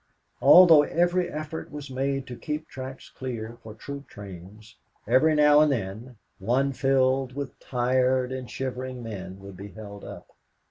[0.41, 4.75] Although every effort was made to keep tracks clear for troop trains,
[5.07, 10.25] every now and then, one filled with tired and shivering men would be held up.